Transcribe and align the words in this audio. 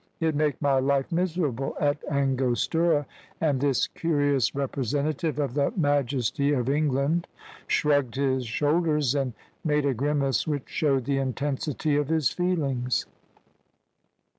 It 0.19 0.33
make 0.33 0.59
my 0.63 0.79
life 0.79 1.11
miserable 1.11 1.77
at 1.79 1.99
Angostura;" 2.09 3.05
and 3.39 3.61
this 3.61 3.85
curious 3.85 4.55
representative 4.55 5.37
of 5.37 5.53
the 5.53 5.71
"majesty 5.77 6.53
of 6.53 6.67
England" 6.71 7.27
shrugged 7.67 8.15
his 8.15 8.43
shoulders 8.47 9.13
and 9.13 9.33
made 9.63 9.85
a 9.85 9.93
grimace 9.93 10.47
which 10.47 10.67
showed 10.67 11.05
the 11.05 11.19
intensity 11.19 11.97
of 11.97 12.07
his 12.07 12.31
feelings. 12.31 13.05